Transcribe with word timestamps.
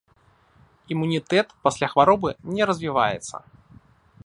Імунітэт 0.95 1.47
пасля 1.67 1.87
хваробы 1.93 2.29
не 2.55 2.63
развіваецца. 2.73 3.35